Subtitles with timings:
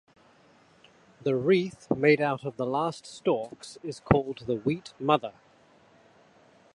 [1.21, 5.33] The wreath made out of the last stalks is called the Wheat Mother.